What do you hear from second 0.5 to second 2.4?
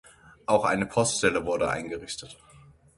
eine Poststelle wurde eingerichtet.